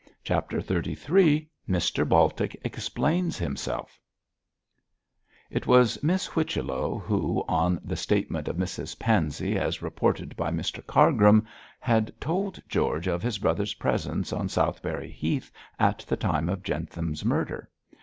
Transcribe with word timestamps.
CHAPTER 0.23 0.61
XXXIII 0.61 1.47
MR 1.69 2.09
BALTIC 2.09 2.59
EXPLAINS 2.65 3.37
HIMSELF 3.37 3.99
It 5.51 5.67
was 5.67 6.01
Miss 6.01 6.25
Whichello, 6.25 6.97
who, 7.03 7.43
on 7.47 7.79
the 7.83 7.95
statement 7.95 8.47
of 8.47 8.55
Mrs 8.57 8.97
Pansey 8.97 9.59
as 9.59 9.83
reported 9.83 10.35
by 10.35 10.49
Mr 10.49 10.83
Cargrim, 10.87 11.45
had 11.79 12.11
told 12.19 12.59
George 12.67 13.05
of 13.05 13.21
his 13.21 13.37
brother's 13.37 13.75
presence 13.75 14.33
on 14.33 14.49
Southberry 14.49 15.11
Heath 15.11 15.51
at 15.77 15.99
the 16.07 16.17
time 16.17 16.49
of 16.49 16.63
Jentham's 16.63 17.23
murder. 17.23 17.69